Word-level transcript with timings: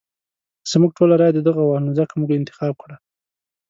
زموږ 0.71 0.91
ټولو 0.97 1.13
رايه 1.21 1.33
ددغه 1.35 1.61
وه 1.65 1.77
نو 1.85 1.89
ځکه 1.99 2.13
مو 2.19 2.25
انتخاب 2.39 2.73
کړی. 2.81 2.95